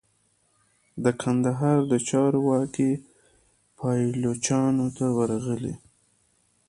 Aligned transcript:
د 1.03 1.05
کندهار 1.21 1.79
د 1.91 1.93
چارو 2.09 2.39
واګي 2.47 2.91
پایلوچانو 3.77 4.87
ته 4.97 5.05
ورغلې. 5.17 5.75